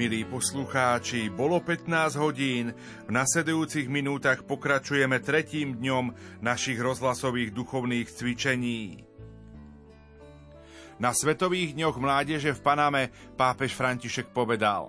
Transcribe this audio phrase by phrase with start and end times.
[0.00, 2.72] Milí poslucháči, bolo 15 hodín.
[3.04, 9.04] V nasledujúcich minútach pokračujeme tretím dňom našich rozhlasových duchovných cvičení.
[10.96, 13.02] Na Svetových dňoch mládeže v Paname
[13.36, 14.88] pápež František povedal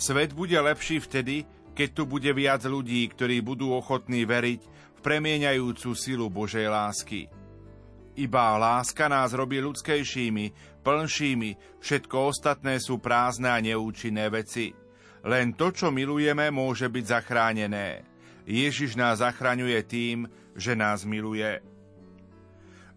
[0.00, 1.44] Svet bude lepší vtedy,
[1.76, 4.60] keď tu bude viac ľudí, ktorí budú ochotní veriť
[4.96, 7.28] v premieňajúcu silu Božej lásky.
[8.18, 10.50] Iba láska nás robí ľudskejšími,
[10.82, 14.74] plnšími, všetko ostatné sú prázdne a neúčinné veci.
[15.22, 18.02] Len to, čo milujeme, môže byť zachránené.
[18.42, 20.26] Ježiš nás zachraňuje tým,
[20.58, 21.62] že nás miluje.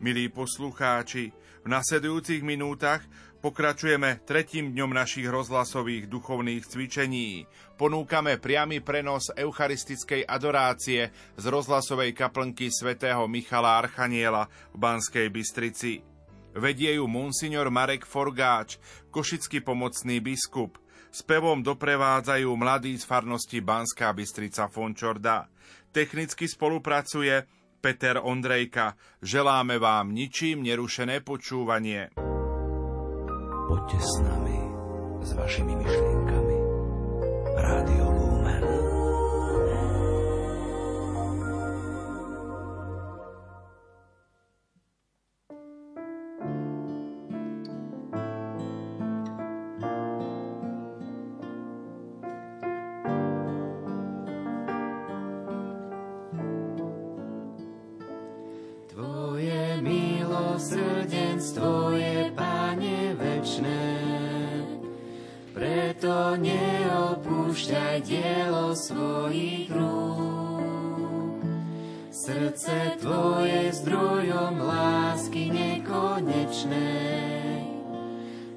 [0.02, 1.30] Milí poslucháči,
[1.62, 3.06] v nasledujúcich minútach
[3.42, 7.50] pokračujeme tretím dňom našich rozhlasových duchovných cvičení.
[7.76, 16.06] Ponúkame priamy prenos eucharistickej adorácie z rozhlasovej kaplnky svätého Michala Archaniela v Banskej Bystrici.
[16.54, 18.78] Vedie ju monsignor Marek Forgáč,
[19.10, 20.78] košický pomocný biskup.
[21.12, 25.52] S pevom doprevádzajú mladí z farnosti Banská Bystrica Fončorda.
[25.92, 27.44] Technicky spolupracuje
[27.84, 28.96] Peter Ondrejka.
[29.20, 32.16] Želáme vám ničím nerušené počúvanie.
[33.82, 34.62] Poďte s nami,
[35.26, 36.58] s vašimi myšlienkami.
[37.58, 38.62] Rádio Lumen.
[59.82, 62.61] milosrdenstvo je, Pane,
[66.02, 71.46] Preto neopúšťaj dielo svojich rúk.
[72.10, 77.70] Srdce Tvoje zdrojom lásky nekonečnej.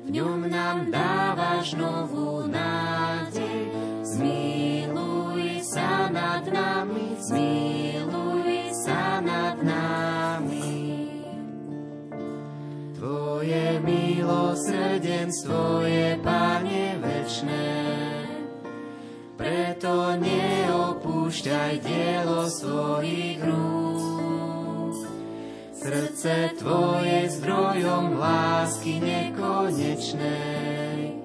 [0.08, 3.68] V ňom nám dávaš novú nádej.
[4.08, 10.80] Zmiluj sa nad nami, zmiluj sa nad nami.
[12.96, 16.73] Tvoje milosrdenstvo je, Pane,
[19.74, 24.94] Preto neopúšťaj dielo svojich rúk.
[25.74, 31.18] Srdce Tvoje zdrojom lásky nekonečnej.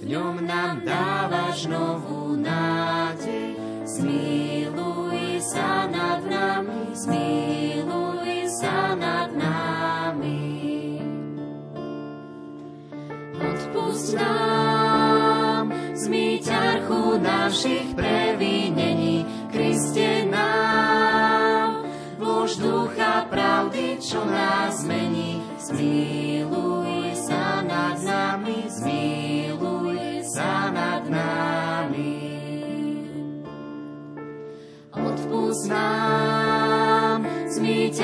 [0.00, 3.60] V ňom nám dávaš novú nádej.
[3.84, 10.96] Zmiluj sa nad nami, zmiluj sa nad nami.
[13.36, 14.55] Odpust nám
[17.56, 21.88] našich previnení, Kriste nám,
[22.20, 25.40] vlož ducha pravdy, čo nás mení.
[25.56, 32.20] Zmiluj sa nad nami, zmiluj sa nad nami.
[34.92, 37.24] Odpust nám
[37.56, 37.96] zmyť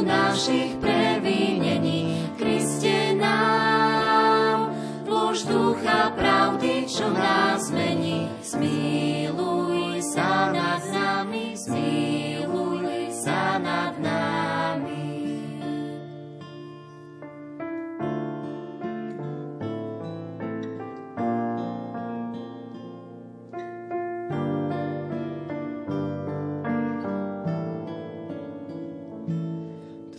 [0.00, 4.72] našich previnení, Kriste nám,
[5.04, 8.37] vlož ducha pravdy, čo nás mení.
[8.48, 15.36] Zmiluj sa nad nami, zmiluj sa nad nami.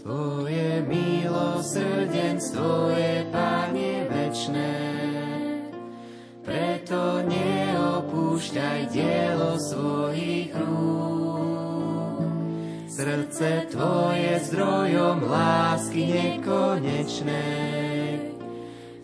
[0.06, 2.99] Tvoje milosrdenstvo je,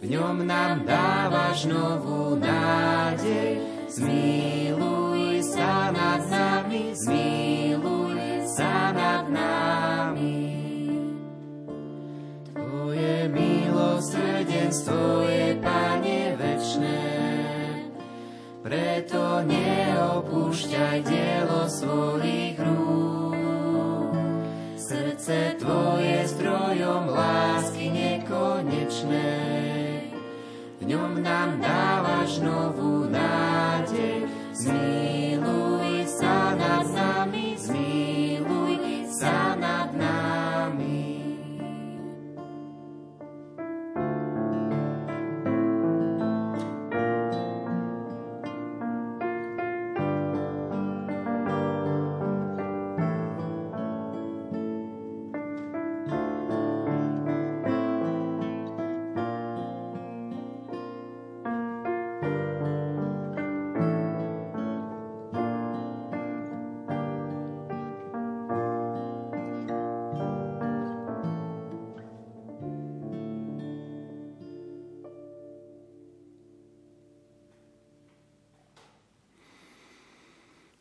[0.06, 3.58] V ňom nám dávaš novú nádej.
[3.90, 10.46] Zmiluj sa nad nami, zmiluj sa nad nami.
[12.54, 17.02] Tvoje milosrdenstvo je, Pane, večné.
[18.62, 22.55] Preto neopúšťaj dielo svojich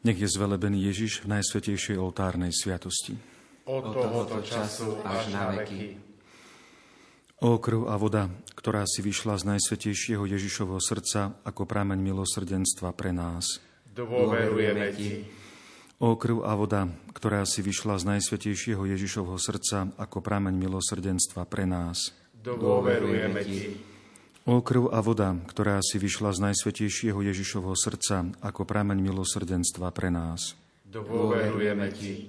[0.04, 3.16] Nech je zvelebený Ježiš v najsvetejšej oltárnej sviatosti.
[3.64, 5.96] Od tohoto času až na veky.
[7.40, 13.16] O krv a voda, ktorá si vyšla z najsvetejšieho Ježišovho srdca ako prameň milosrdenstva pre
[13.16, 13.64] nás.
[13.96, 15.24] Dôverujeme Ti.
[16.04, 16.84] O krv a voda,
[17.16, 22.12] ktorá si vyšla z najsvetejšieho Ježišovho srdca ako prameň milosrdenstva pre nás.
[22.44, 23.93] Dôverujeme Ti.
[24.44, 30.12] O krv a voda, ktorá si vyšla z najsvetejšieho Ježišovho srdca ako prameň milosrdenstva pre
[30.12, 30.52] nás.
[30.84, 32.28] Dôverujeme Ti.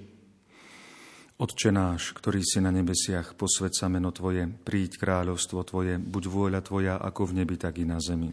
[1.36, 6.60] Otče náš, ktorý si na nebesiach, posved sa meno Tvoje, príď kráľovstvo Tvoje, buď vôľa
[6.64, 8.32] Tvoja ako v nebi, tak i na zemi.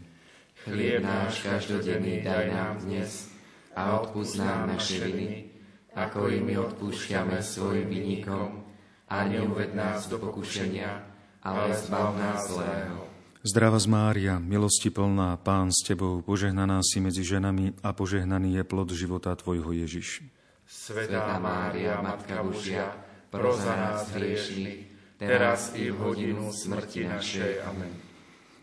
[0.63, 3.27] Chlieb náš každodenný daj nám dnes
[3.75, 5.51] a odpúsť nám naše viny,
[5.91, 8.63] ako i my odpúšťame svojim vinníkom.
[9.11, 11.03] A neuved nás do pokušenia,
[11.43, 13.12] ale zbav nás zlého.
[13.43, 18.63] Zdrava z Mária, milosti plná, Pán s Tebou, požehnaná si medzi ženami a požehnaný je
[18.63, 20.23] plod života Tvojho Ježiš.
[20.63, 22.95] Svetá Mária, Matka Božia,
[23.27, 24.87] pro za nás hriešných,
[25.19, 27.67] teraz i v hodinu smrti našej.
[27.67, 27.91] Amen.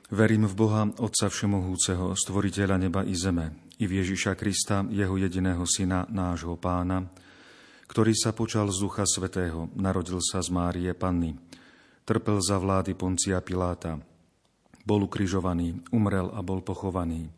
[0.08, 5.60] Verím v Boha, Otca Všemohúceho, Stvoriteľa neba i zeme, i v Ježiša Krista, Jeho jediného
[5.68, 7.04] Syna, nášho Pána,
[7.84, 11.36] ktorý sa počal z Ducha Svetého, narodil sa z Márie Panny,
[12.08, 14.08] trpel za vlády Poncia Piláta,
[14.84, 17.32] bol ukrižovaný, umrel a bol pochovaný.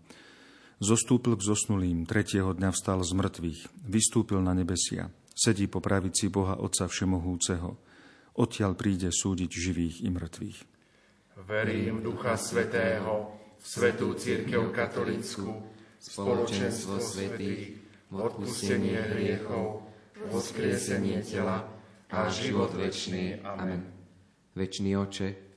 [0.83, 6.59] Zostúpil k zosnulým, tretieho dňa vstal z mŕtvych, vystúpil na nebesia, sedí po pravici Boha
[6.59, 7.79] Otca Všemohúceho,
[8.35, 10.59] odtiaľ príde súdiť živých i mŕtvych.
[11.47, 15.63] Verím v Ducha Svetého, v Svetú Církev Katolickú,
[16.03, 17.79] spoločenstvo svetých,
[18.11, 19.87] odpustenie hriechov,
[20.35, 21.63] voskriesenie tela
[22.11, 23.39] a život večný.
[23.47, 23.87] Amen.
[24.53, 25.52] Večný oče,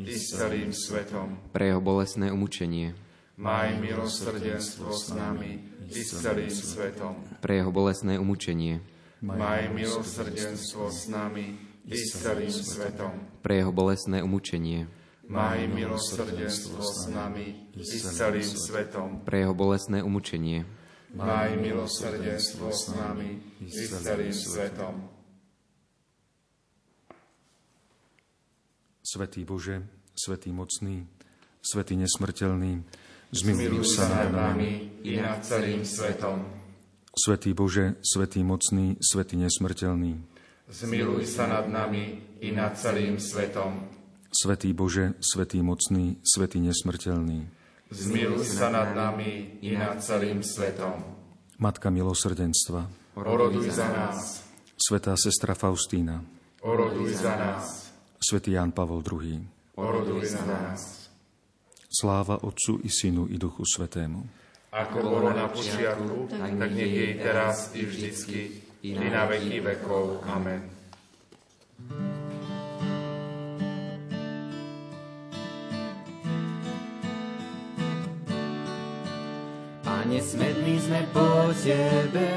[0.00, 1.36] i s celým svetom.
[1.52, 2.96] pre jeho bolestné umúčenie,
[3.36, 7.14] Maj milosrdenstvo s nami i s celým svetom.
[7.40, 8.80] pre jeho bolestné umúčenie,
[9.20, 13.12] Maj milosrdenstvo s nami i s celým svetom.
[13.44, 14.88] pre jeho bolestné umúčenie,
[15.30, 19.08] Maj milosrdenstvo s nami i s celým svetom.
[19.24, 20.64] pre jeho bolestné umúčenie,
[21.12, 25.19] Maj milosrdenstvo s nami i s celým svetom.
[29.10, 29.82] Svetý Bože,
[30.14, 31.02] Svetý mocný,
[31.66, 32.86] Svetý nesmrteľný,
[33.34, 36.46] zmiluj Miluj sa nad nami i nad celým svetom.
[37.10, 40.14] Svetý Bože, Svetý mocný, Svetý nesmrteľný,
[40.70, 43.90] Zmiluj sa nad nami i nad celým svetom.
[44.30, 47.50] Svetý Bože, Svetý mocný, Svetý nesmrteľný,
[47.90, 51.02] Zmiluj sa nad nami i nad celým svetom.
[51.58, 52.86] Matka milosrdenstva,
[53.18, 54.46] Oroduj za nás.
[54.78, 56.22] Svetá sestra Faustína,
[56.62, 57.89] Oroduj za nás.
[58.20, 59.48] Svetý Ján Pavol II,
[59.80, 61.08] Oroduj za nás.
[61.88, 64.20] sláva Otcu i Synu i Duchu Svetému.
[64.70, 70.20] Ako bolo na počiatku, tak nech jej teraz i vždycky, i na veky vekov.
[70.28, 70.68] Amen.
[79.84, 82.30] Pane, smední sme po Tebe,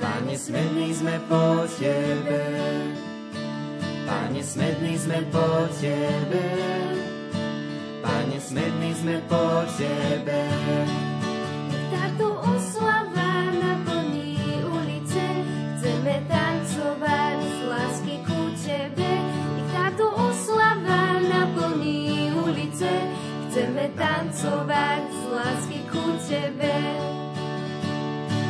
[0.00, 2.42] Pane, smední sme po Tebe,
[4.30, 5.42] Pane, smední sme po
[5.82, 6.46] Tebe,
[7.98, 10.46] Pane, smední sme po Tebe.
[11.90, 15.26] Táto oslava naplní ulice,
[15.74, 19.12] chceme tancovať z lásky ku Tebe.
[19.74, 22.90] Táto oslava naplní ulice,
[23.50, 26.78] chceme tancovať z lásky ku Tebe.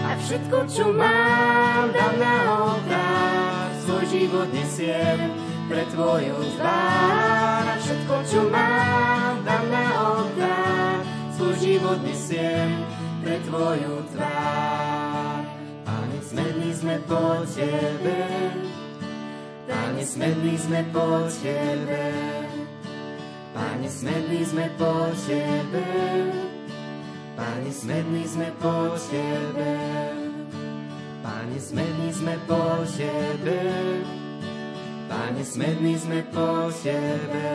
[0.04, 2.36] A všetko, čo mám, dám na
[2.68, 7.64] oltár, svoj život nesiem pre Tvoju tvár.
[7.78, 10.98] Všetko, čo mám, dám na oltár,
[11.38, 12.82] svoj život nesiem
[13.22, 15.46] pre Tvoju tvár.
[15.86, 18.18] Pane, smední sme po Tebe,
[19.70, 22.04] Pane, smední sme po Tebe,
[23.54, 25.86] Pane, smední sme po Tebe,
[27.38, 29.72] Pane, smední sme po Tebe.
[31.22, 33.60] Pane, smední sme po Tebe.
[33.62, 34.19] Pane,
[35.50, 37.50] smední sme po Tebe.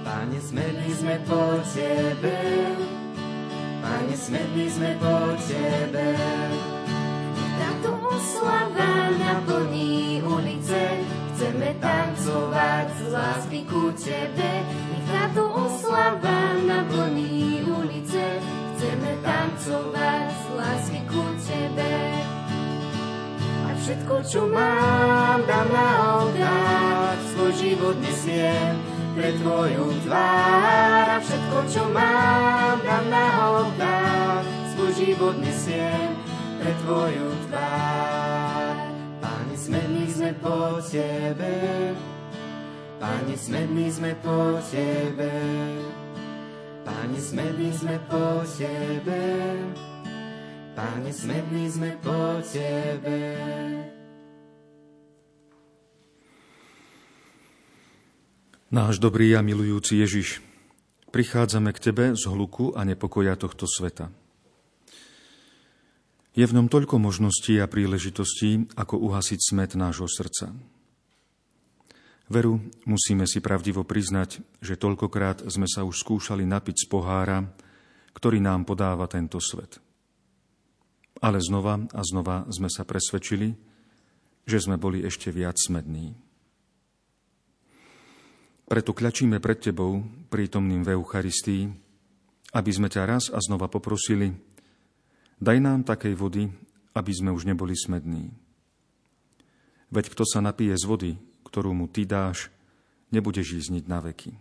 [0.00, 2.38] Pane, smední sme po Tebe.
[3.84, 6.16] Pane, smední sme po Tebe.
[7.60, 11.04] Táto oslava naplní ulice,
[11.36, 14.50] chceme tancovať z lásky ku Tebe.
[14.64, 18.40] Nech táto oslava naplní ulice,
[18.76, 22.25] chceme tancovať z lásky ku Tebe.
[23.86, 28.82] Všetko, čo mám, dám na oltár, svoj život nesmiem
[29.14, 31.06] pre Tvoju tvár.
[31.06, 34.42] A všetko, čo mám, dám na oltár,
[34.74, 36.18] svoj život nesmiem
[36.58, 38.74] pre Tvoju tvár.
[39.22, 41.54] Pane, smední sme po Tebe.
[42.98, 45.30] Pane, smední sme po Tebe.
[46.82, 49.22] Pane, smední sme po Tebe.
[50.76, 53.16] Pane, smední sme po Tebe.
[58.68, 60.44] Náš dobrý a milujúci Ježiš,
[61.16, 64.12] prichádzame k Tebe z hluku a nepokoja tohto sveta.
[66.36, 70.52] Je v ňom toľko možností a príležitostí, ako uhasiť smet nášho srdca.
[72.28, 77.48] Veru, musíme si pravdivo priznať, že toľkokrát sme sa už skúšali napiť z pohára,
[78.12, 79.85] ktorý nám podáva tento svet.
[81.24, 83.56] Ale znova a znova sme sa presvedčili,
[84.46, 86.14] že sme boli ešte viac smední.
[88.66, 91.70] Preto kľačíme pred Tebou, prítomným v Eucharistii,
[92.54, 94.34] aby sme ťa raz a znova poprosili,
[95.38, 96.50] daj nám takej vody,
[96.96, 98.34] aby sme už neboli smední.
[99.94, 101.12] Veď kto sa napije z vody,
[101.46, 102.50] ktorú mu Ty dáš,
[103.14, 104.34] nebude žízniť na veky.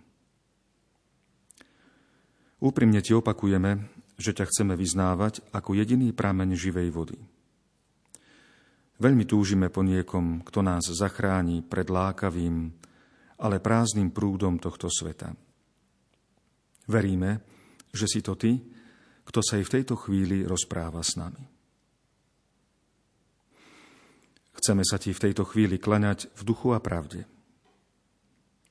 [2.57, 7.19] Úprimne Ti opakujeme, že ťa chceme vyznávať ako jediný prameň živej vody.
[8.95, 12.71] Veľmi túžime po niekom, kto nás zachráni pred lákavým,
[13.43, 15.35] ale prázdnym prúdom tohto sveta.
[16.87, 17.43] Veríme,
[17.91, 18.55] že si to ty,
[19.27, 21.43] kto sa aj v tejto chvíli rozpráva s nami.
[24.55, 27.27] Chceme sa ti v tejto chvíli klaňať v duchu a pravde.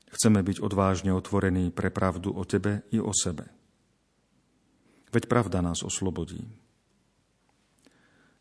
[0.08, 3.53] Chceme byť odvážne otvorení pre pravdu o tebe i o sebe.
[5.14, 6.42] Veď pravda nás oslobodí.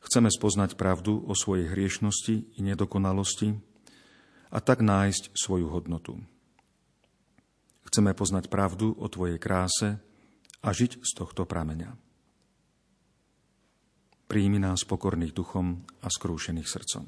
[0.01, 3.61] Chceme spoznať pravdu o svojej hriešnosti i nedokonalosti,
[4.53, 6.21] a tak nájsť svoju hodnotu.
[7.89, 9.97] Chceme poznať pravdu o Tvojej kráse
[10.61, 11.97] a žiť z tohto prameňa.
[14.29, 17.05] Príjmi nás pokorných duchom a skrúšených srdcom.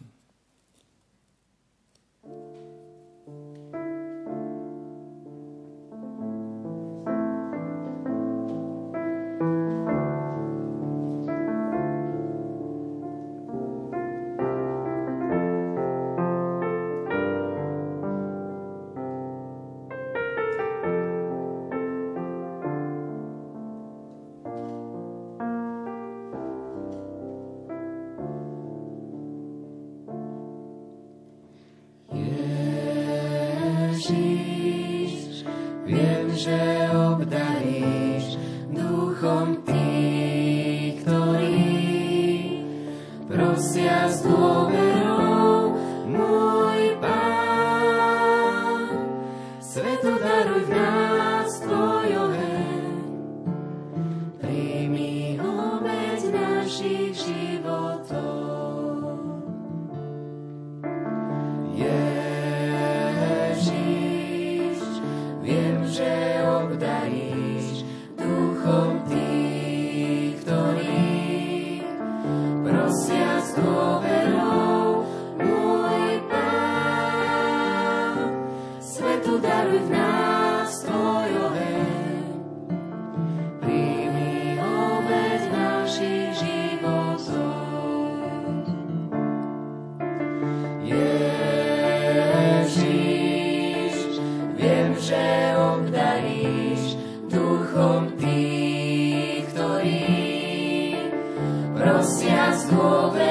[102.06, 103.24] se as.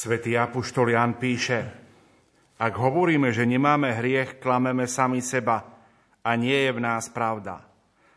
[0.00, 1.60] Svetý Apoštol Jan píše,
[2.56, 5.60] ak hovoríme, že nemáme hriech, klameme sami seba
[6.24, 7.60] a nie je v nás pravda.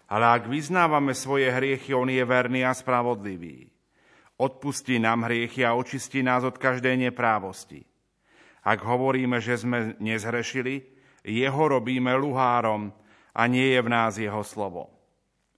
[0.08, 3.68] Ale ak vyznávame svoje hriechy, on je verný a spravodlivý.
[4.40, 7.84] Odpustí nám hriechy a očistí nás od každej neprávosti.
[8.64, 10.88] Ak hovoríme, že sme nezhrešili,
[11.28, 12.96] jeho robíme luhárom
[13.36, 14.88] a nie je v nás jeho slovo.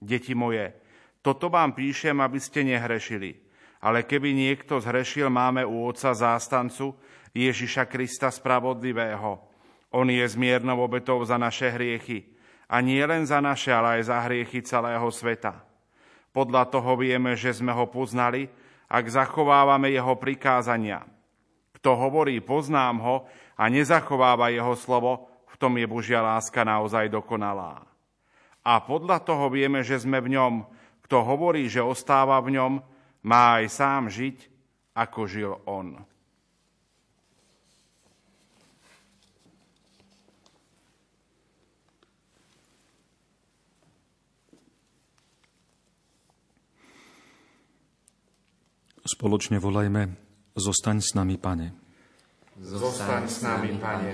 [0.01, 0.73] Deti moje,
[1.21, 3.44] toto vám píšem, aby ste nehrešili.
[3.85, 6.97] Ale keby niekto zhrešil, máme u Otca zástancu
[7.37, 9.37] Ježiša Krista Spravodlivého.
[9.93, 12.25] On je zmiernou obetou za naše hriechy.
[12.65, 15.61] A nie len za naše, ale aj za hriechy celého sveta.
[16.33, 18.49] Podľa toho vieme, že sme ho poznali,
[18.89, 21.05] ak zachovávame jeho prikázania.
[21.77, 23.15] Kto hovorí, poznám ho
[23.53, 27.85] a nezachováva jeho slovo, v tom je Božia láska naozaj dokonalá.
[28.65, 30.65] A podľa toho vieme, že sme v ňom.
[31.05, 32.73] Kto hovorí, že ostáva v ňom,
[33.25, 34.37] má aj sám žiť,
[34.93, 35.97] ako žil on.
[49.05, 50.17] Spoločne volajme,
[50.57, 51.69] zostaň s nami, Pane.
[52.57, 54.11] Zostaň s nami, Pane.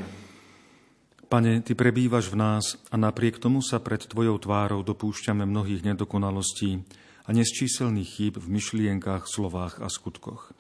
[1.32, 6.84] Pane, Ty prebývaš v nás a napriek tomu sa pred Tvojou tvárou dopúšťame mnohých nedokonalostí,
[7.32, 10.52] nesčíselných chýb v myšlienkach, slovách a skutkoch.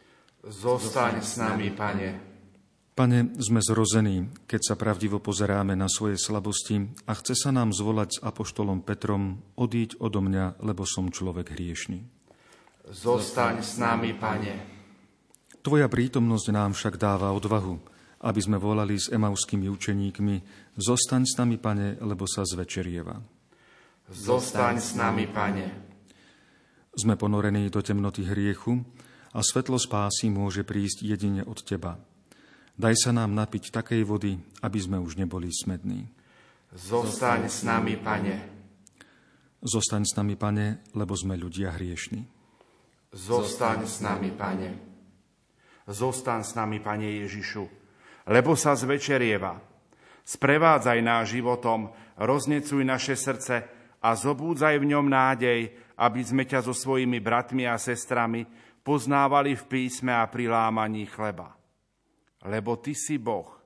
[0.41, 2.31] Zostaň s nami, Pane.
[2.91, 8.19] Pane, sme zrození, keď sa pravdivo pozeráme na svoje slabosti a chce sa nám zvolať
[8.19, 12.03] s apoštolom Petrom, odíď odo mňa, lebo som človek hriešný.
[12.91, 14.53] Zostaň s nami, Pane.
[15.61, 17.79] Tvoja prítomnosť nám však dáva odvahu,
[18.21, 20.35] aby sme volali s emauskými učeníkmi,
[20.75, 23.17] zostaň s nami, Pane, lebo sa zvečerieva.
[24.11, 25.90] Zostaň s nami, Pane.
[26.91, 28.83] Sme ponorení do temnoty hriechu
[29.31, 31.95] a svetlo spásy môže prísť jedine od Teba.
[32.75, 36.11] Daj sa nám napiť takej vody, aby sme už neboli smední.
[36.75, 38.35] Zostaň s nami, Pane.
[39.63, 42.27] Zostaň s nami, Pane, lebo sme ľudia hriešni.
[43.11, 44.69] Zostaň s nami, Pane.
[45.87, 47.63] Zostaň s nami, Pane Ježišu,
[48.31, 49.59] lebo sa zvečerieva.
[50.27, 56.73] Sprevádzaj náš životom, roznecuj naše srdce a zobúdzaj v ňom nádej, aby sme ťa so
[56.73, 58.43] svojimi bratmi a sestrami
[58.81, 61.53] poznávali v písme a pri lámaní chleba.
[62.41, 63.61] Lebo Ty si Boh,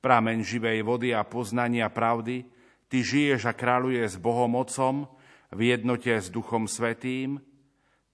[0.00, 2.48] prameň živej vody a poznania pravdy,
[2.88, 5.04] Ty žiješ a kráľuje s Bohom Otcom
[5.52, 7.36] v jednote s Duchom Svetým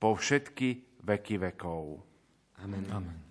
[0.02, 2.02] po všetky veky vekov.
[2.58, 2.84] Amen.
[2.90, 3.29] Amen.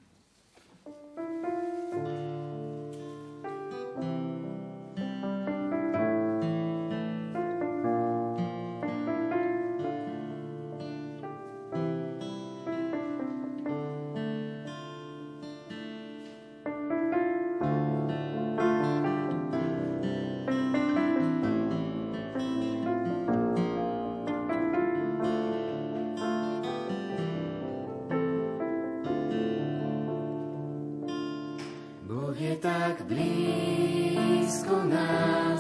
[33.08, 35.60] Prišla k nám,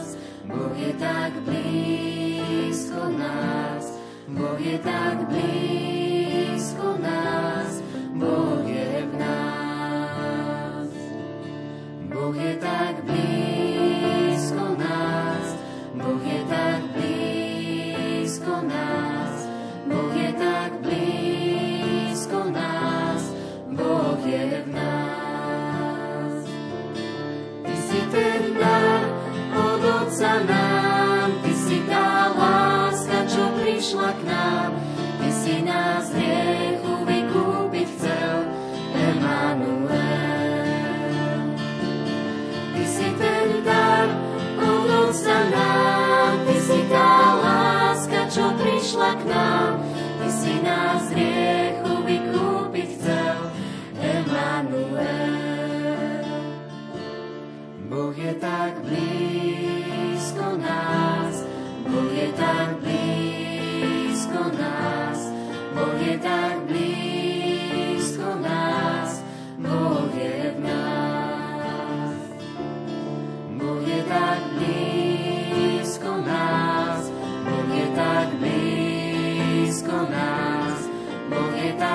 [1.46, 3.86] Ty si nás
[4.28, 5.79] hriechu vykúpil.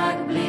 [0.04, 0.43] Black blisko.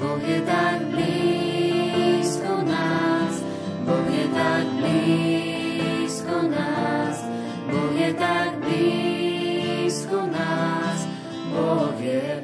[0.00, 3.34] Boh je tak blízko nás,
[3.84, 7.18] Boh je tak blízko nás,
[7.68, 11.00] Boh je tak blízko nás,
[11.52, 12.43] Boh je v nás.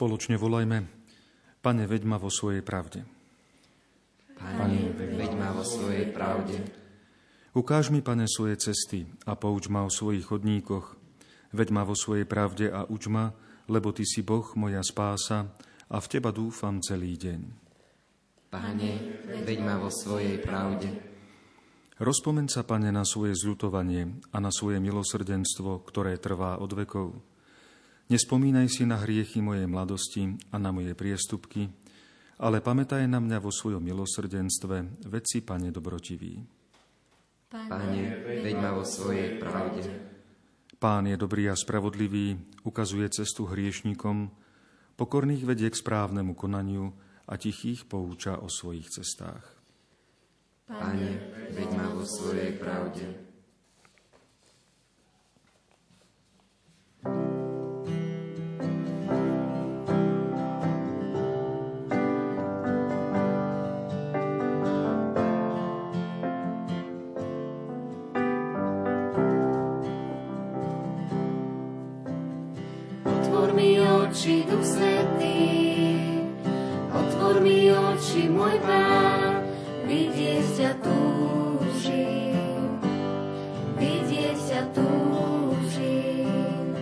[0.00, 0.88] Spoločne volajme,
[1.60, 3.04] Pane, veď ma vo svojej pravde.
[4.32, 6.56] Pane, veď ma vo svojej pravde.
[7.52, 10.96] Ukáž mi, Pane, svoje cesty a pouč ma o svojich chodníkoch.
[11.52, 13.36] Veď ma vo svojej pravde a uč ma,
[13.68, 15.52] lebo Ty si Boh, moja spása,
[15.92, 17.40] a v Teba dúfam celý deň.
[18.48, 18.92] Pane,
[19.44, 20.96] veď ma vo svojej pravde.
[22.00, 27.20] Rozpomen sa, Pane, na svoje zľutovanie a na svoje milosrdenstvo, ktoré trvá od vekov.
[28.10, 31.70] Nespomínaj si na hriechy mojej mladosti a na moje priestupky,
[32.42, 36.42] ale pamätaj na mňa vo svojom milosrdenstve, veci, Pane, dobrotivý.
[37.46, 38.02] Pane,
[38.42, 39.86] veď ma vo svojej pravde.
[40.74, 42.34] Pán je dobrý a spravodlivý,
[42.66, 44.26] ukazuje cestu hriešnikom,
[44.98, 46.90] pokorných vedie k správnemu konaniu
[47.30, 49.46] a tichých pouča o svojich cestách.
[50.66, 51.10] Pane,
[51.54, 53.29] veď ma vo svojej pravde.
[74.10, 75.38] Oči, Duch Svetý.
[76.90, 79.46] Otvor mi oči, môj Pán,
[79.86, 82.74] vidieť ťa túžim.
[83.78, 86.74] Vidieť ťa túžim.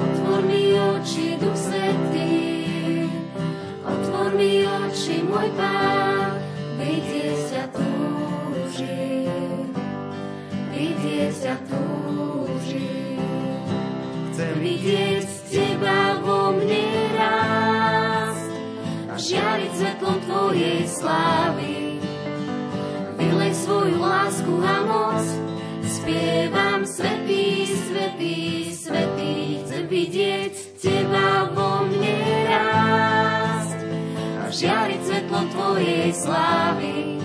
[0.00, 2.32] Otvor mi oči, Duch Svetý.
[3.84, 6.40] Otvor mi oči, môj Pán,
[6.80, 9.68] vidieť ťa túžim.
[10.72, 11.85] Vidieť ťa túžim.
[20.36, 21.96] Tvojej slávy.
[23.16, 25.24] Vylej svoju lásku a moc,
[25.80, 29.64] spievam Svetý, Svetý, Svetý.
[29.64, 32.20] Chcem vidieť Teba vo mne
[32.52, 33.80] rásť
[34.36, 37.16] a žiariť svetlom Tvojej slávy.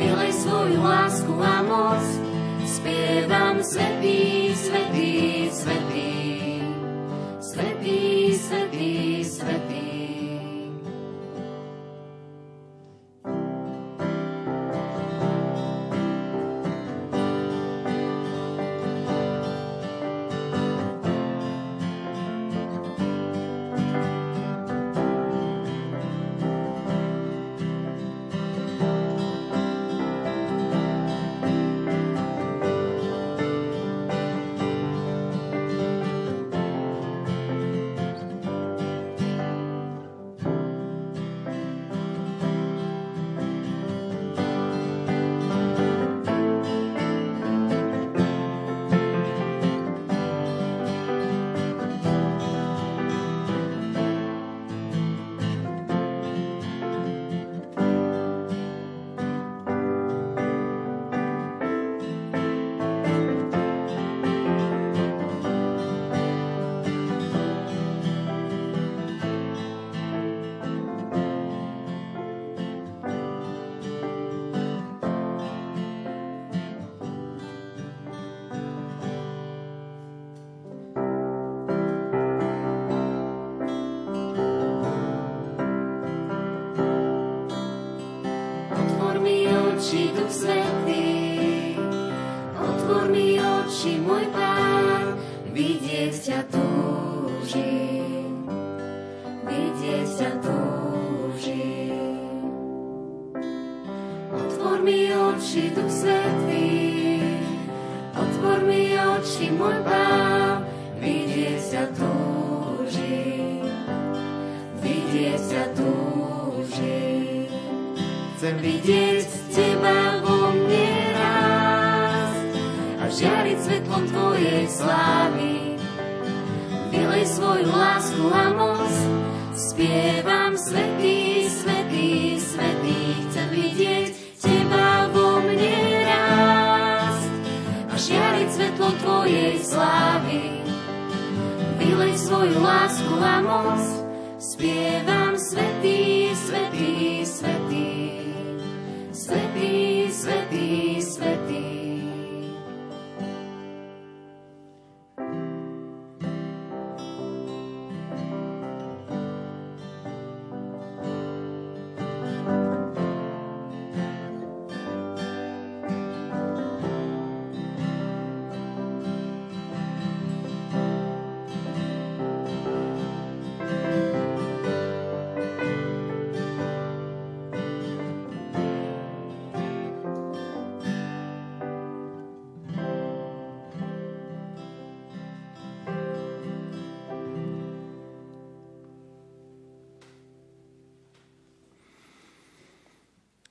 [0.00, 2.04] Vylej svoju lásku a moc,
[2.64, 5.19] spievam Svetý, Svetý.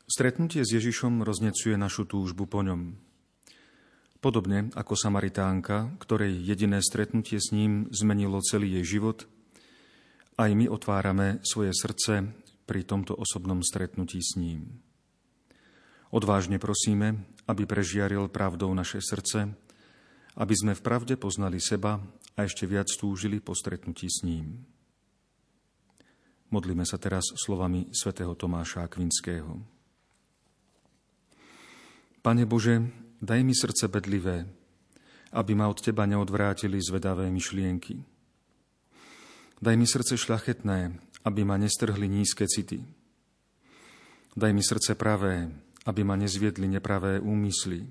[0.10, 2.98] Stretnutie s Ježišom roznecuje našu túžbu po ňom.
[4.18, 9.30] Podobne ako Samaritánka, ktorej jediné stretnutie s ním zmenilo celý jej život,
[10.34, 12.26] aj my otvárame svoje srdce
[12.66, 14.82] pri tomto osobnom stretnutí s ním.
[16.10, 19.46] Odvážne prosíme, aby prežiaril pravdou naše srdce,
[20.42, 22.02] aby sme v pravde poznali seba
[22.34, 24.66] a ešte viac túžili po stretnutí s ním.
[26.50, 29.79] Modlíme sa teraz slovami svätého Tomáša Akvinského.
[32.20, 32.84] Pane Bože,
[33.24, 34.44] daj mi srdce bedlivé,
[35.32, 38.04] aby ma od Teba neodvrátili zvedavé myšlienky.
[39.64, 40.80] Daj mi srdce šľachetné,
[41.24, 42.84] aby ma nestrhli nízke city.
[44.36, 45.48] Daj mi srdce pravé,
[45.88, 47.88] aby ma nezviedli nepravé úmysly.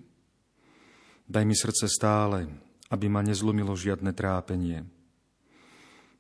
[1.29, 2.49] Daj mi srdce stále,
[2.89, 4.85] aby ma nezlomilo žiadne trápenie.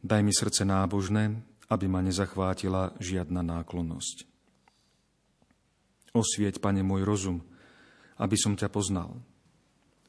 [0.00, 4.24] Daj mi srdce nábožné, aby ma nezachvátila žiadna náklonnosť.
[6.16, 7.44] Osvieť, Pane, môj rozum,
[8.18, 9.18] aby som ťa poznal.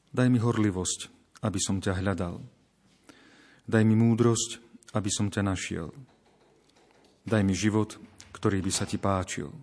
[0.10, 0.99] Daj mi horlivosť,
[1.45, 2.41] aby som ťa hľadal.
[3.70, 4.57] Daj mi múdrosť,
[4.97, 5.93] aby som ťa našiel.
[7.30, 8.01] Daj mi život,
[8.34, 9.53] ktorý by sa ti páčil.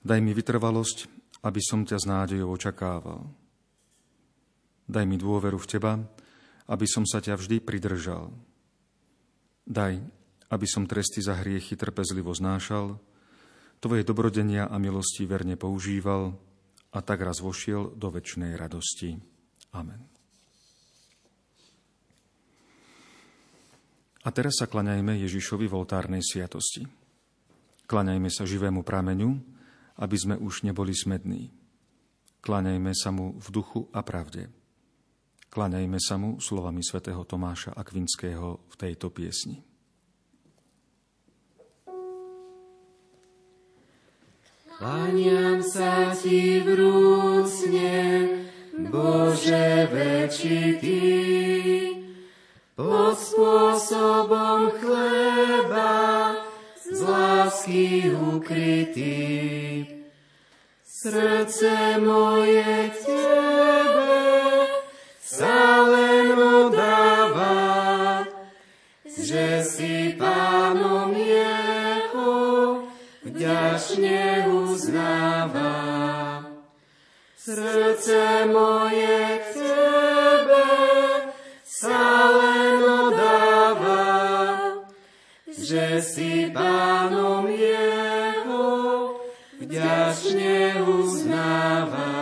[0.00, 0.98] Daj mi vytrvalosť,
[1.44, 3.28] aby som ťa s nádejou očakával.
[4.88, 5.92] Daj mi dôveru v teba,
[6.72, 8.32] aby som sa ťa vždy pridržal.
[9.68, 10.00] Daj,
[10.48, 12.96] aby som tresty za hriechy trpezlivo znášal,
[13.84, 16.32] tvoje dobrodenia a milosti verne používal,
[16.92, 19.20] a tak raz vošiel do väčšnej radosti.
[19.76, 20.00] Amen.
[24.24, 26.84] A teraz sa klaňajme Ježišovi v oltárnej sviatosti.
[27.88, 29.40] Klaňajme sa živému prameňu,
[30.00, 31.48] aby sme už neboli smední.
[32.44, 34.52] Klaňajme sa mu v duchu a pravde.
[35.48, 39.67] Klaňajme sa mu slovami svätého Tomáša Akvinského v tejto piesni.
[44.78, 47.98] Kláňam sa ti vrúcne,
[48.86, 51.02] Bože večitý,
[52.78, 56.38] pod spôsobom chleba
[56.78, 59.82] z lásky ukrytý.
[60.86, 64.30] Srdce moje tebe
[65.18, 68.30] sa len odáva,
[69.02, 72.38] že si pánom jeho
[73.26, 74.46] vďačne
[75.48, 76.44] uznáva.
[77.38, 80.68] Srdce moje k Tebe
[81.64, 82.04] sa
[82.36, 84.04] len odáva,
[85.48, 89.16] že si pánom Jeho
[89.64, 92.12] vďačne uznáva.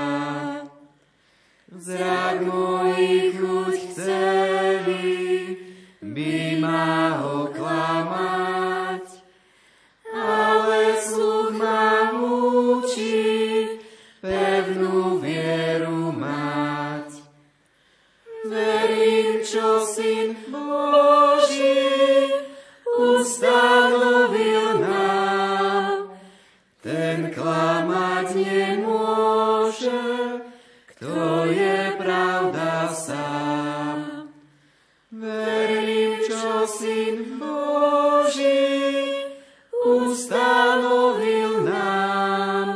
[1.75, 2.86] Zrak mojich
[40.37, 42.67] ustanovil nám.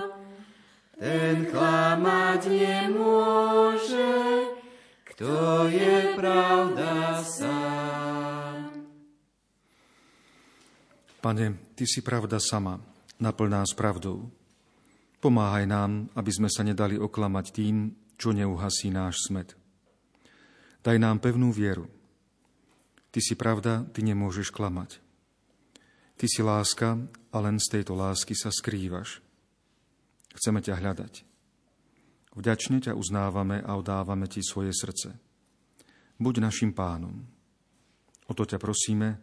[0.96, 4.12] Ten klamať nemôže,
[5.12, 5.32] kto
[5.68, 8.56] je pravda sám.
[11.20, 11.46] Pane,
[11.76, 12.80] Ty si pravda sama,
[13.20, 14.28] naplň nás pravdou.
[15.20, 19.52] Pomáhaj nám, aby sme sa nedali oklamať tým, čo neuhasí náš smet.
[20.80, 21.88] Daj nám pevnú vieru.
[23.12, 25.09] Ty si pravda, ty nemôžeš klamať.
[26.20, 27.00] Ty si láska
[27.32, 29.24] a len z tejto lásky sa skrývaš.
[30.36, 31.24] Chceme ťa hľadať.
[32.36, 35.16] Vďačne ťa uznávame a odávame ti svoje srdce.
[36.20, 37.24] Buď našim pánom.
[38.28, 39.16] O to ťa prosíme,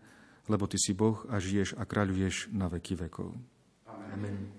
[0.50, 3.30] lebo ty si Boh a žiješ a kráľuješ na veky vekov.
[3.86, 4.58] Amen.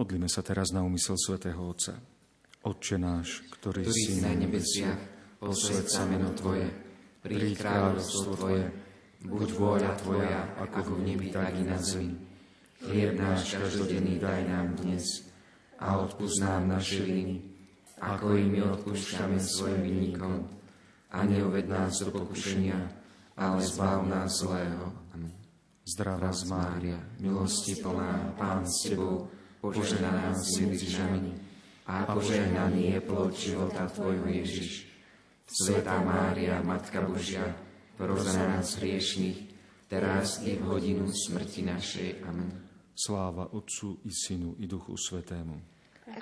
[0.00, 2.00] Modlíme sa teraz na úmysel svätého Otca.
[2.64, 5.00] Otče náš, ktorý, ktorý si na nebesiach,
[5.36, 6.72] posved sa meno Tvoje,
[7.20, 8.64] príď kráľovstvo Tvoje,
[9.24, 12.16] buď vôľa Tvoja, ako v nebi, tak i na zemi.
[12.80, 15.28] Chlieb náš každodenný daj nám dnes
[15.76, 17.44] a odpúsť nám naše viny,
[18.00, 20.48] ako i my odpúšťame svojim vinníkom.
[21.12, 22.78] A neuved nás do pokušenia,
[23.36, 24.94] ale zbav nás zlého.
[25.12, 25.34] Amen.
[25.84, 29.28] Zdravá z Mária, milosti plná, Pán s Tebou,
[29.60, 31.34] požehnaná si medzi žami
[31.84, 34.86] a požehnaný je plod života Tvojho Ježiš.
[35.50, 37.42] Svetá Mária, Matka Božia,
[38.00, 39.38] pros nás hriešných,
[39.92, 42.24] teraz i v hodinu smrti našej.
[42.24, 42.48] Amen.
[42.96, 45.60] Sláva Otcu i Synu i Duchu Svetému.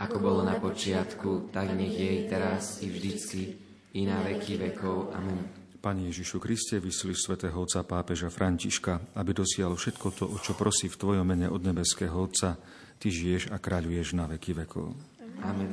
[0.03, 3.57] Ako bolo na počiatku, tak nech jej teraz i vždycky,
[3.95, 5.15] i na veky vekov.
[5.15, 5.55] Amen.
[5.79, 10.91] Pane Ježišu Kriste, vyslíš svätého Otca pápeža Františka, aby dosial všetko to, o čo prosí
[10.91, 12.59] v Tvojom mene od nebeského Otca,
[12.99, 14.91] Ty žiješ a kráľuješ na veky vekov.
[15.39, 15.71] Amen.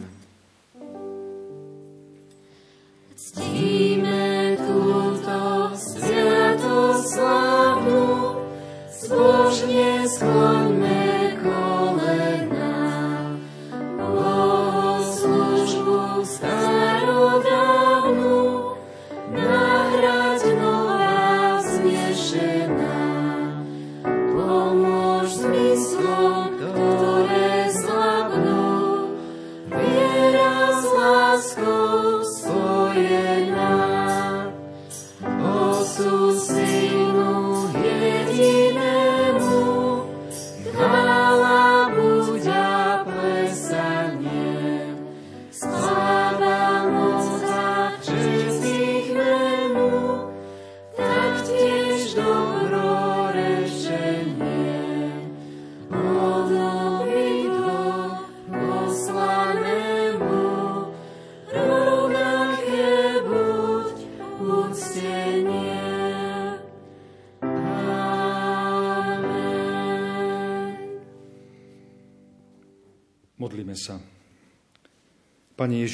[3.18, 4.35] Ctíme
[9.06, 10.65] zbožne skloňme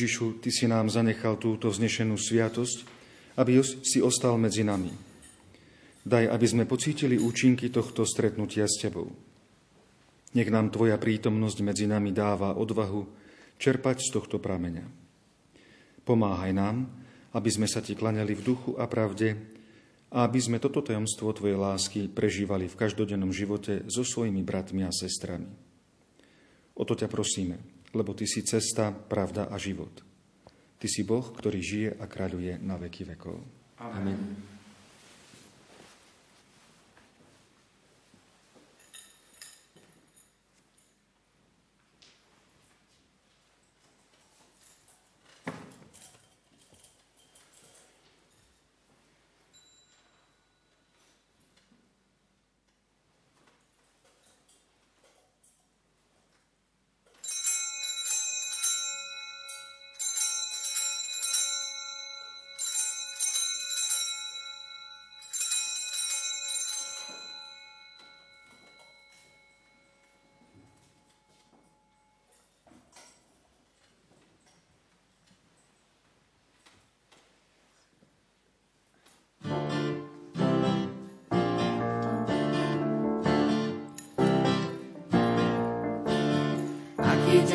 [0.01, 2.89] Ježišu, Ty si nám zanechal túto vznešenú sviatosť,
[3.37, 4.89] aby si ostal medzi nami.
[6.01, 9.13] Daj, aby sme pocítili účinky tohto stretnutia s Tebou.
[10.33, 13.05] Nech nám Tvoja prítomnosť medzi nami dáva odvahu
[13.61, 14.89] čerpať z tohto prameňa.
[16.01, 16.89] Pomáhaj nám,
[17.37, 19.37] aby sme sa Ti klaňali v duchu a pravde
[20.09, 24.89] a aby sme toto tajomstvo Tvojej lásky prežívali v každodennom živote so svojimi bratmi a
[24.89, 25.53] sestrami.
[26.73, 27.61] O to ťa prosíme,
[27.95, 30.03] lebo Ty si cesta, pravda a život.
[30.81, 33.37] Ty si Boh, ktorý žije a kráľuje na veky vekov.
[33.77, 34.17] Amen.
[34.17, 34.50] Aký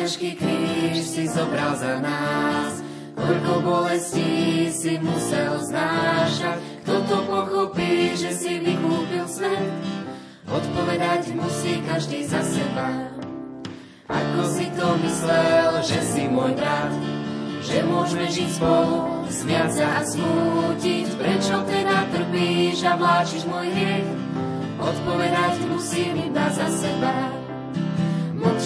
[0.07, 2.79] ťažký kríž si zobral za nás,
[3.11, 6.63] koľko bolestí si musel znášať.
[6.87, 9.67] Kto to pochopí, že si vykúpil svet,
[10.47, 12.87] odpovedať musí každý za seba.
[14.07, 16.95] Ako si to myslel, že si môj brat,
[17.59, 21.19] že môžeme žiť spolu, smiať sa a smútiť.
[21.19, 24.07] Prečo teda trpíš a vláčiš môj hriech?
[24.79, 27.36] Odpovedať musím iba za seba.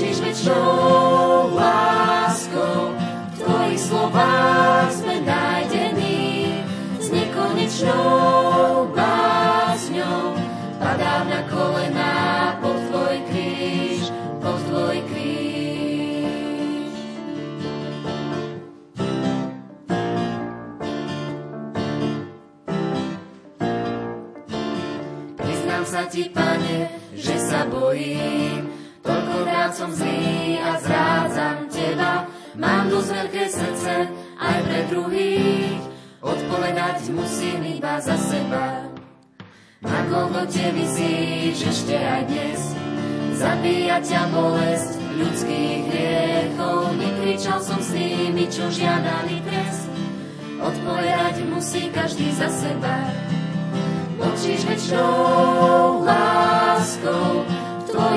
[0.01, 6.57] Mlčíš väčšou láskou, v tvojich slovách sme nájdení
[6.97, 10.33] s nekonečnou básňou.
[10.81, 12.17] Padám na kolená
[12.65, 14.09] pod tvoj kríž,
[14.41, 16.89] pod tvoj kríž.
[25.37, 33.09] Priznám sa ti, pane, že sa bojím, Toľkokrát som zlý a zrádzam teba, mám dosť
[33.09, 33.93] veľké srdce
[34.37, 35.81] aj pre druhých.
[36.21, 38.85] Odpovedať musím iba za seba.
[39.81, 42.61] Na Golgote vysíš ešte aj dnes,
[43.33, 46.93] zabíja ťa bolesť ľudských hriechov.
[46.93, 49.89] Nekričal som s tými, čo žiadali trest,
[50.61, 53.09] odpovedať musí každý za seba.
[54.21, 57.41] Mlčíš väčšou láskou,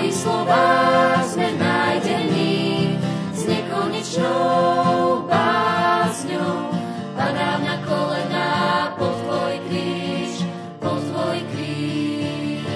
[0.05, 2.93] tvojich slovách sme nájdení
[3.33, 6.77] s nekonečnou básňou.
[7.17, 8.53] Padám na kolená
[9.01, 10.45] pod tvoj kríž,
[10.77, 12.69] pod tvoj kríž.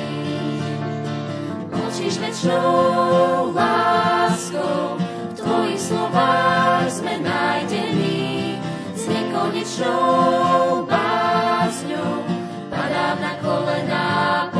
[1.68, 8.56] Mlčíš väčšou láskou, v tvojich slovách sme nájdení
[8.96, 12.24] s nekonečnou básňou.
[12.72, 14.08] Padám na kolená
[14.48, 14.57] pod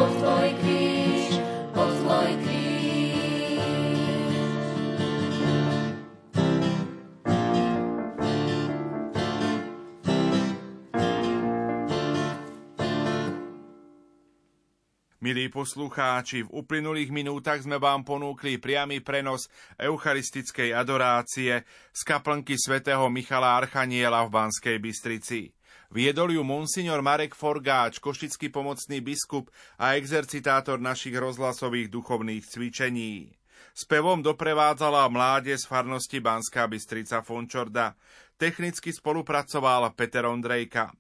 [15.18, 23.02] Milí poslucháči, v uplynulých minútach sme vám ponúkli priamy prenos eucharistickej adorácie z kaplnky svätého
[23.10, 25.50] Michala Archaniela v Banskej Bystrici.
[25.90, 33.34] Viedol ju monsignor Marek Forgáč, košický pomocný biskup a exercitátor našich rozhlasových duchovných cvičení.
[33.74, 37.98] Spevom doprevádzala mláde z farnosti Banská Bystrica Fončorda.
[38.38, 40.94] Technicky spolupracoval Peter Ondrejka.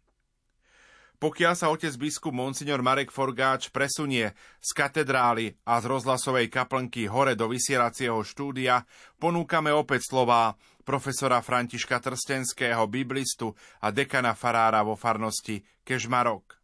[1.18, 4.30] Pokiaľ sa otec biskup Monsignor Marek Forgáč presunie
[4.62, 8.86] z katedrály a z rozhlasovej kaplnky hore do vysielacieho štúdia,
[9.18, 10.54] ponúkame opäť slová
[10.86, 13.50] profesora Františka Trstenského, biblistu
[13.82, 16.54] a dekana farára vo farnosti Kežmarok.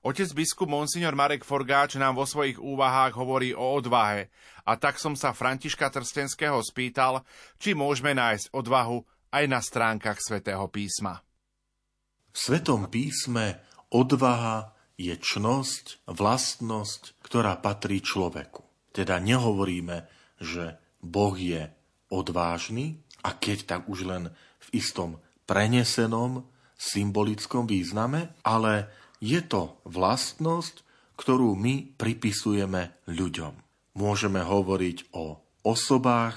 [0.00, 4.32] Otec biskup Monsignor Marek Forgáč nám vo svojich úvahách hovorí o odvahe
[4.64, 7.20] a tak som sa Františka Trstenského spýtal,
[7.60, 11.20] či môžeme nájsť odvahu aj na stránkach svätého písma.
[12.32, 18.66] V Svetom písme odvaha je čnosť, vlastnosť, ktorá patrí človeku.
[18.90, 20.10] Teda nehovoríme,
[20.42, 21.70] že Boh je
[22.10, 24.24] odvážny, a keď tak už len
[24.60, 25.16] v istom
[25.48, 26.44] prenesenom
[26.76, 28.92] symbolickom význame, ale
[29.24, 30.84] je to vlastnosť,
[31.16, 33.54] ktorú my pripisujeme ľuďom.
[33.96, 36.36] Môžeme hovoriť o osobách,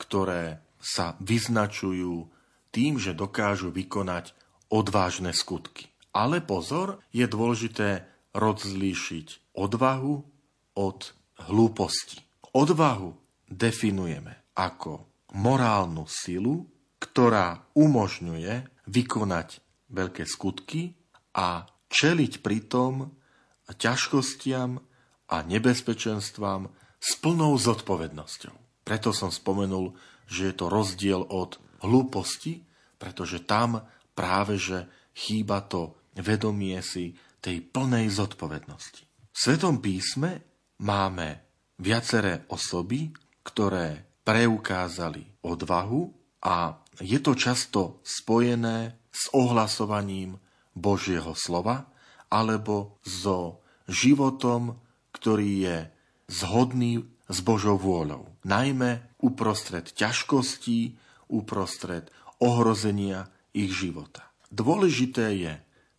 [0.00, 2.26] ktoré sa vyznačujú
[2.74, 4.34] tým, že dokážu vykonať
[4.72, 5.93] odvážne skutky.
[6.14, 10.14] Ale pozor, je dôležité rozlíšiť odvahu
[10.78, 11.00] od
[11.50, 12.22] hlúposti.
[12.54, 13.10] Odvahu
[13.50, 16.70] definujeme ako morálnu silu,
[17.02, 19.48] ktorá umožňuje vykonať
[19.90, 20.94] veľké skutky
[21.34, 23.10] a čeliť pritom
[23.74, 24.78] ťažkostiam
[25.30, 28.54] a nebezpečenstvám s plnou zodpovednosťou.
[28.84, 29.96] Preto som spomenul,
[30.28, 32.64] že je to rozdiel od hlúposti,
[33.00, 34.86] pretože tam práve že
[35.16, 39.04] chýba to vedomie si tej plnej zodpovednosti.
[39.34, 40.42] V Svetom písme
[40.80, 41.42] máme
[41.78, 43.10] viaceré osoby,
[43.42, 46.08] ktoré preukázali odvahu
[46.46, 50.40] a je to často spojené s ohlasovaním
[50.72, 51.90] Božieho slova
[52.32, 54.80] alebo so životom,
[55.12, 55.78] ktorý je
[56.30, 58.32] zhodný s Božou vôľou.
[58.44, 60.96] Najmä uprostred ťažkostí,
[61.28, 62.08] uprostred
[62.40, 64.28] ohrozenia ich života.
[64.52, 65.52] Dôležité je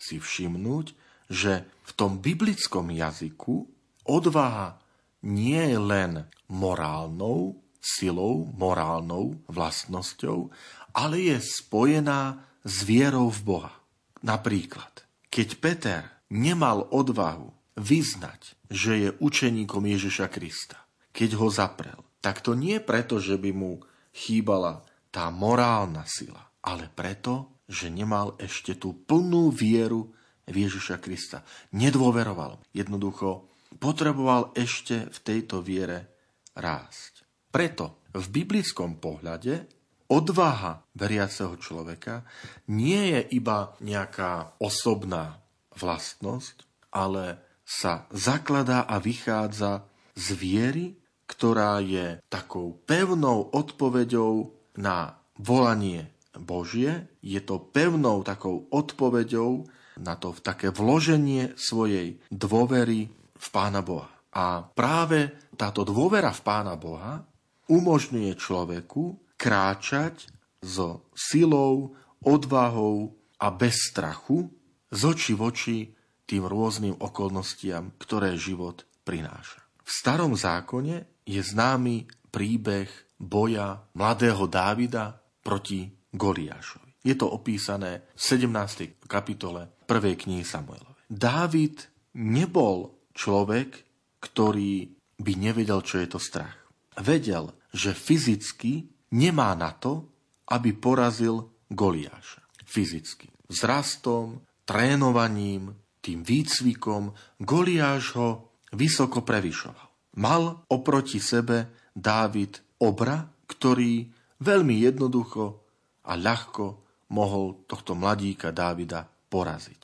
[0.05, 0.93] si všimnúť,
[1.25, 3.65] že v tom biblickom jazyku
[4.05, 4.77] odvaha
[5.25, 10.53] nie je len morálnou silou, morálnou vlastnosťou,
[10.93, 13.73] ale je spojená s vierou v Boha.
[14.21, 16.01] Napríklad, keď Peter
[16.33, 20.81] nemal odvahu vyznať, že je učeníkom Ježiša Krista,
[21.13, 24.81] keď ho zaprel, tak to nie preto, že by mu chýbala
[25.13, 30.13] tá morálna sila, ale preto, že nemal ešte tú plnú vieru
[30.45, 31.41] v Ježiša Krista.
[31.73, 32.61] Nedôveroval.
[32.71, 33.49] Jednoducho
[33.81, 36.13] potreboval ešte v tejto viere
[36.53, 37.25] rásť.
[37.49, 39.67] Preto v biblickom pohľade
[40.07, 42.23] odvaha veriaceho človeka
[42.69, 45.41] nie je iba nejaká osobná
[45.73, 46.63] vlastnosť,
[46.93, 50.85] ale sa zakladá a vychádza z viery,
[51.25, 59.65] ktorá je takou pevnou odpoveďou na volanie Božie, je to pevnou takou odpoveďou
[59.99, 64.11] na to také vloženie svojej dôvery v Pána Boha.
[64.35, 67.23] A práve táto dôvera v Pána Boha
[67.71, 70.27] umožňuje človeku kráčať
[70.59, 74.51] so silou, odvahou a bez strachu
[74.91, 75.77] z oči v oči
[76.25, 79.61] tým rôznym okolnostiam, ktoré život prináša.
[79.85, 82.89] V starom zákone je známy príbeh
[83.21, 87.03] boja mladého Dávida proti Goliášovi.
[87.05, 89.05] Je to opísané v 17.
[89.05, 90.25] kapitole 1.
[90.25, 91.05] knihy Samuelovej.
[91.05, 91.85] Dávid
[92.17, 93.85] nebol človek,
[94.23, 94.89] ktorý
[95.21, 96.65] by nevedel, čo je to strach.
[96.97, 100.07] Vedel, že fyzicky nemá na to,
[100.49, 102.41] aby porazil Goliáša.
[102.65, 103.29] Fyzicky.
[103.45, 108.29] Vzrastom, trénovaním, tým výcvikom Goliáš ho
[108.73, 110.17] vysoko prevyšoval.
[110.21, 114.09] Mal oproti sebe Dávid obra, ktorý
[114.41, 115.64] veľmi jednoducho
[116.05, 119.81] a ľahko mohol tohto mladíka Dávida poraziť.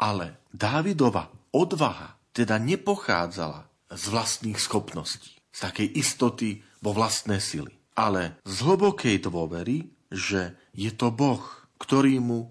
[0.00, 6.50] Ale Dávidova odvaha teda nepochádzala z vlastných schopností, z takej istoty
[6.82, 11.42] vo vlastné sily, ale z hlbokej dôvery, že je to Boh,
[11.78, 12.50] ktorý mu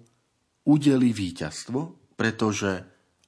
[0.64, 2.80] udeli víťazstvo, pretože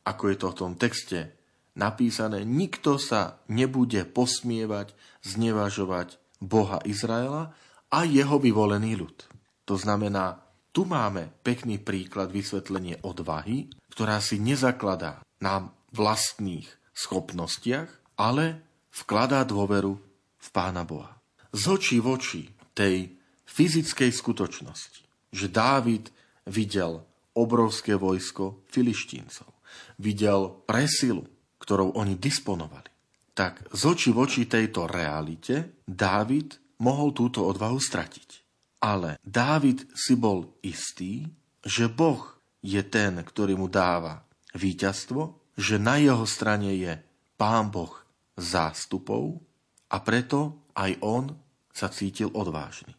[0.09, 1.37] ako je to v tom texte
[1.77, 7.53] napísané, nikto sa nebude posmievať, znevažovať Boha Izraela
[7.93, 9.36] a jeho vyvolený ľud.
[9.67, 10.41] To znamená,
[10.71, 18.63] tu máme pekný príklad vysvetlenie odvahy, ktorá si nezakladá na vlastných schopnostiach, ale
[18.95, 19.93] vkladá dôveru
[20.39, 21.19] v Pána Boha.
[21.51, 22.43] Z očí v oči
[22.77, 23.11] tej
[23.49, 26.13] fyzickej skutočnosti, že Dávid
[26.49, 27.03] videl
[27.37, 29.57] obrovské vojsko filištíncov
[30.01, 31.25] videl presilu,
[31.61, 32.89] ktorou oni disponovali,
[33.37, 38.46] tak z oči voči tejto realite Dávid mohol túto odvahu stratiť.
[38.83, 41.27] Ale Dávid si bol istý,
[41.65, 42.21] že Boh
[42.61, 44.23] je ten, ktorý mu dáva
[44.55, 46.93] víťazstvo, že na jeho strane je
[47.37, 47.93] Pán Boh
[48.37, 49.41] zástupov
[49.89, 51.25] a preto aj on
[51.73, 52.93] sa cítil odvážny.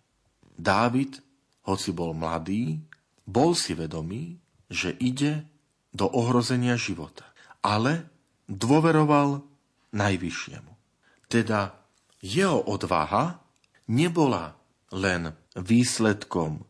[0.57, 1.21] Dávid,
[1.65, 2.82] hoci bol mladý,
[3.28, 5.45] bol si vedomý, že ide
[5.93, 7.25] do ohrozenia života.
[7.61, 8.07] Ale
[8.47, 9.43] dôveroval
[9.91, 10.71] najvyššiemu.
[11.28, 11.75] Teda
[12.23, 13.43] jeho odvaha
[13.91, 14.55] nebola
[14.93, 16.62] len výsledkom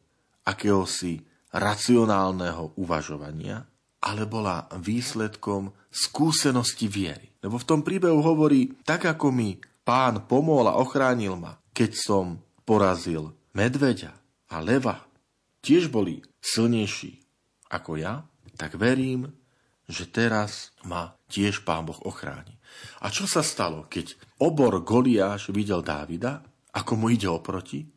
[0.48, 3.68] akéhosi racionálneho uvažovania,
[4.04, 7.34] ale bola výsledkom skúsenosti viery.
[7.44, 12.26] Lebo v tom príbehu hovorí, tak ako mi pán pomohol a ochránil ma, keď som
[12.68, 14.12] porazil medveďa
[14.52, 15.04] a leva,
[15.64, 17.28] tiež boli silnejší
[17.68, 18.24] ako ja,
[18.56, 19.28] tak verím,
[19.88, 22.60] že teraz ma tiež Pán Boh ochráni.
[23.00, 26.44] A čo sa stalo, keď obor Goliáš videl Dávida,
[26.76, 27.88] ako mu ide oproti,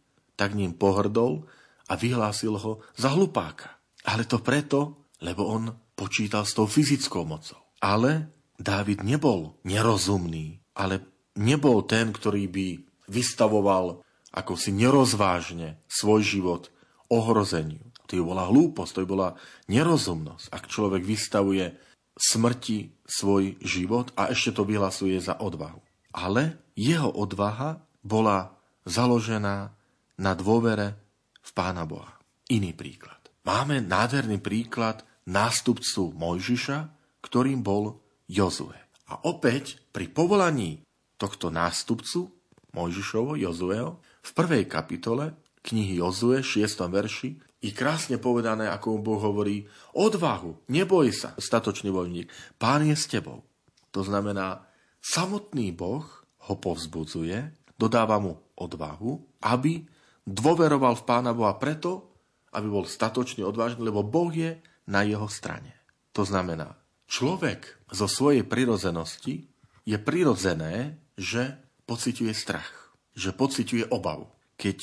[0.41, 1.45] tak ním pohrdol
[1.93, 3.77] a vyhlásil ho za hlupáka.
[4.09, 7.61] Ale to preto, lebo on počítal s tou fyzickou mocou.
[7.85, 11.01] Ale Dávid nebol nerozumný, ale
[11.33, 12.67] nebol ten, ktorý by
[13.09, 14.05] vystavoval
[14.37, 16.69] ako si nerozvážne svoj život
[17.09, 17.81] ohrozeniu.
[18.05, 19.29] To by bola hlúposť, to by bola
[19.73, 21.73] nerozumnosť, ak človek vystavuje
[22.21, 25.81] smrti svoj život a ešte to vyhlasuje za odvahu.
[26.13, 29.73] Ale jeho odvaha bola založená
[30.21, 31.01] na dôvere
[31.41, 32.21] v Pána Boha.
[32.53, 33.17] Iný príklad.
[33.49, 36.79] Máme nádherný príklad nástupcu Mojžiša,
[37.25, 37.97] ktorým bol
[38.29, 38.77] Jozue.
[39.09, 40.85] A opäť pri povolaní
[41.17, 42.29] tohto nástupcu
[42.77, 45.33] Mojžišovo, Jozueho, v prvej kapitole
[45.65, 46.69] knihy Jozue, 6.
[46.87, 52.97] verši, i krásne povedané, ako mu Boh hovorí, odvahu, neboj sa, statočný vojník, pán je
[52.97, 53.45] s tebou.
[53.93, 54.65] To znamená,
[55.05, 56.09] samotný Boh
[56.49, 59.85] ho povzbudzuje, dodáva mu odvahu, aby
[60.27, 62.11] dôveroval v pána Boha preto,
[62.51, 64.59] aby bol statočne odvážny, lebo Boh je
[64.91, 65.71] na jeho strane.
[66.13, 66.75] To znamená,
[67.07, 69.47] človek zo svojej prirozenosti
[69.87, 71.55] je prirodzené, že
[71.87, 74.27] pociťuje strach, že pociťuje obavu.
[74.59, 74.79] Keď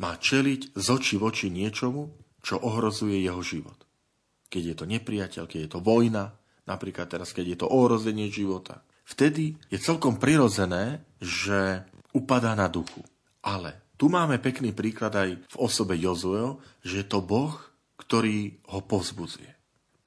[0.00, 2.08] má čeliť z očí v oči niečomu,
[2.40, 3.76] čo ohrozuje jeho život.
[4.48, 6.32] Keď je to nepriateľ, keď je to vojna,
[6.64, 11.84] napríklad teraz, keď je to ohrozenie života, vtedy je celkom prirodzené, že
[12.16, 13.04] upadá na duchu.
[13.44, 17.52] Ale tu máme pekný príklad aj v osobe Jozueho, že je to Boh,
[18.00, 19.52] ktorý ho povzbudzuje.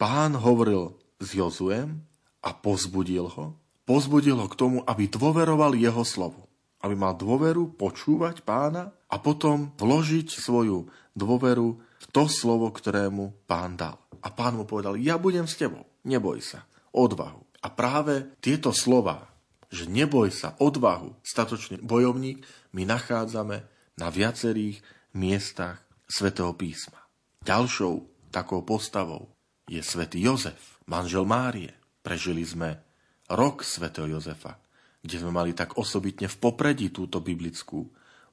[0.01, 2.01] Pán hovoril s Jozuem
[2.41, 3.53] a pozbudil ho.
[3.85, 6.49] Pozbudil ho k tomu, aby dôveroval jeho slovu.
[6.81, 13.77] Aby mal dôveru počúvať pána a potom vložiť svoju dôveru v to slovo, ktorému pán
[13.77, 14.01] dal.
[14.25, 17.45] A pán mu povedal, ja budem s tebou, neboj sa, odvahu.
[17.63, 19.29] A práve tieto slova,
[19.71, 22.43] že neboj sa, odvahu, statočný bojovník,
[22.75, 24.81] my nachádzame na viacerých
[25.13, 27.01] miestach svätého písma.
[27.43, 29.29] Ďalšou takou postavou
[29.69, 31.71] je svätý Jozef, manžel Márie.
[32.03, 32.83] Prežili sme
[33.31, 34.59] rok svätého Jozefa,
[34.99, 37.87] kde sme mali tak osobitne v popredí túto biblickú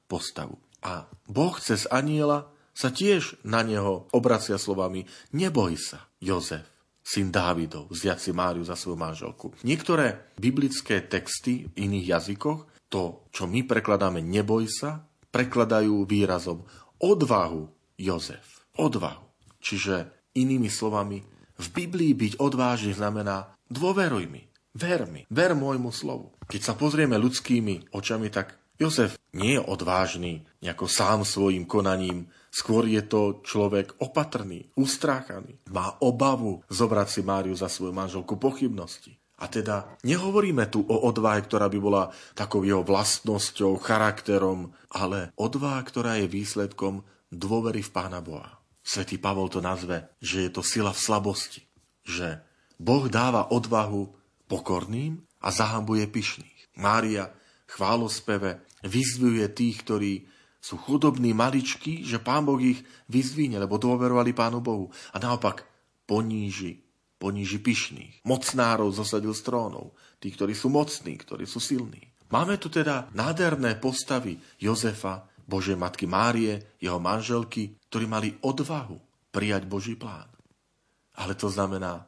[0.07, 0.59] postavu.
[0.83, 5.05] A Boh cez aniela sa tiež na neho obracia slovami
[5.35, 6.65] Neboj sa, Jozef,
[7.03, 9.53] syn Dávidov, si Máriu za svoju manželku.
[9.67, 12.59] Niektoré biblické texty v iných jazykoch,
[12.91, 16.67] to, čo my prekladáme neboj sa, prekladajú výrazom
[17.01, 18.67] odvahu Jozef.
[18.77, 19.25] Odvahu.
[19.63, 21.23] Čiže inými slovami,
[21.61, 26.33] v Biblii byť odvážny znamená dôveruj mi, ver mi, ver môjmu slovu.
[26.49, 32.89] Keď sa pozrieme ľudskými očami, tak Jozef nie je odvážny nejako sám svojim konaním, skôr
[32.89, 35.61] je to človek opatrný, ustráchaný.
[35.69, 39.20] Má obavu zobrať si Máriu za svoju manželku pochybnosti.
[39.41, 45.81] A teda nehovoríme tu o odvahe, ktorá by bola takou jeho vlastnosťou, charakterom, ale odvaha,
[45.81, 47.01] ktorá je výsledkom
[47.33, 48.61] dôvery v Pána Boha.
[48.85, 51.61] Svetý Pavol to nazve, že je to sila v slabosti.
[52.05, 52.41] Že
[52.77, 54.13] Boh dáva odvahu
[54.45, 56.77] pokorným a zahambuje pyšných.
[56.77, 57.33] Mária
[57.65, 60.13] chválospeve vyzvuje tých, ktorí
[60.61, 64.93] sú chudobní, maličky, že Pán Boh ich vyzvíne, lebo dôverovali Pánu Bohu.
[65.13, 65.65] A naopak
[66.05, 66.85] poníži,
[67.21, 68.25] poníži pyšných.
[68.25, 69.93] Mocnárov zosadil z trónov.
[70.17, 72.01] Tí, ktorí sú mocní, ktorí sú silní.
[72.33, 78.97] Máme tu teda nádherné postavy Jozefa, Božej matky Márie, jeho manželky, ktorí mali odvahu
[79.29, 80.31] prijať Boží plán.
[81.21, 82.07] Ale to znamená,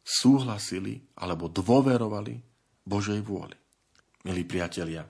[0.00, 2.40] súhlasili alebo dôverovali
[2.86, 3.58] Božej vôli.
[4.24, 5.04] Milí priatelia,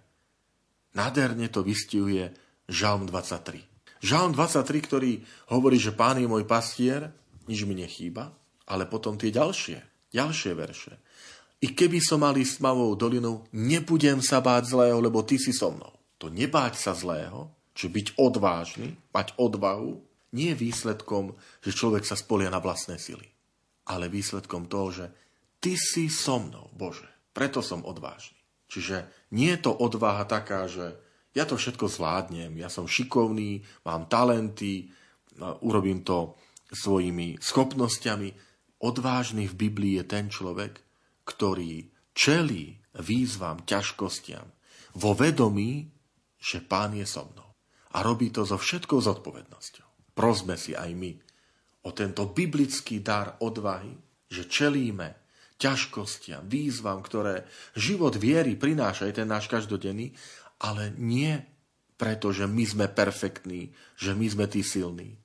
[0.97, 2.32] Nádherne to vystihuje
[2.72, 3.61] Žalm 23.
[4.01, 5.20] Žalm 23, ktorý
[5.53, 7.12] hovorí, že pán je môj pastier,
[7.44, 8.32] nič mi nechýba,
[8.66, 10.94] ale potom tie ďalšie, ďalšie verše.
[11.62, 15.72] I keby som mal ísť tmavou dolinou, nebudem sa báť zlého, lebo ty si so
[15.72, 15.94] mnou.
[16.20, 20.00] To nebáť sa zlého, či byť odvážny, mať odvahu,
[20.36, 21.32] nie je výsledkom,
[21.64, 23.24] že človek sa spolia na vlastné sily,
[23.88, 25.06] ale výsledkom toho, že
[25.60, 27.08] ty si so mnou, Bože.
[27.32, 28.36] Preto som odvážny.
[28.66, 30.96] Čiže nie je to odvaha taká, že
[31.36, 34.88] ja to všetko zvládnem, ja som šikovný, mám talenty,
[35.36, 36.34] no, urobím to
[36.72, 38.28] svojimi schopnosťami.
[38.82, 40.80] Odvážny v Biblii je ten človek,
[41.24, 44.46] ktorý čelí výzvam, ťažkostiam
[44.96, 45.88] vo vedomí,
[46.36, 47.50] že Pán je so mnou.
[47.96, 50.16] A robí to so všetkou zodpovednosťou.
[50.16, 51.12] Prosme si aj my
[51.84, 53.92] o tento biblický dar odvahy,
[54.26, 55.16] že čelíme
[55.56, 60.12] ťažkostiam, výzvam, ktoré život viery prináša, aj ten náš každodenný,
[60.60, 61.32] ale nie
[61.96, 65.16] preto, že my sme perfektní, že my sme tí silní,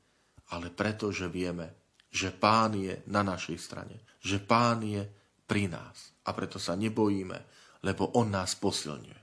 [0.55, 1.80] ale preto, že vieme,
[2.11, 5.07] že Pán je na našej strane, že Pán je
[5.47, 7.39] pri nás a preto sa nebojíme,
[7.87, 9.20] lebo On nás posilňuje.